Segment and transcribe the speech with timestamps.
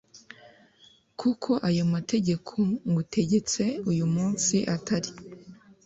[1.19, 2.51] Kuko ayo mategeko
[2.89, 5.11] ngutegetse uyu munsi atari